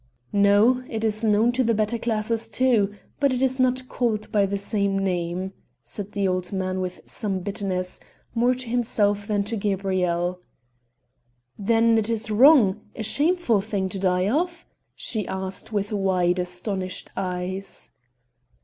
[0.33, 4.47] "No, it is known to the better classes too, but it is not called by
[4.47, 7.99] the same name," said the old man with some bitterness,
[8.33, 10.39] more to himself than to Gabrielle.
[11.59, 17.11] "Then it is wrong a shameful thing to die of?" she asked with wide, astonished
[17.15, 17.91] eyes.